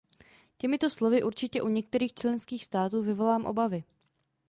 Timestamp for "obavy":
3.45-3.83